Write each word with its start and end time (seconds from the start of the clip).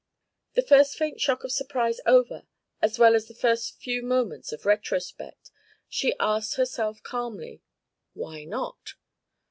The 0.55 0.63
first 0.63 0.97
faint 0.97 1.21
shock 1.21 1.43
of 1.43 1.51
surprise 1.51 1.99
over, 2.07 2.47
as 2.81 2.97
well 2.97 3.13
as 3.13 3.27
the 3.27 3.35
few 3.77 4.01
moments 4.01 4.51
of 4.51 4.65
retrospect, 4.65 5.51
she 5.87 6.15
asked 6.19 6.55
herself 6.55 7.03
calmly: 7.03 7.61
"Why 8.13 8.45
not?" 8.45 8.95